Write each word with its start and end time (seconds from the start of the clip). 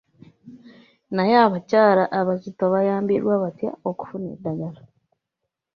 Naye 1.15 1.35
abakyala 1.45 2.03
abazito 2.19 2.63
bayambiddwa 2.73 3.33
batya 3.43 3.71
okufuna 3.89 4.27
eddagala? 4.35 4.81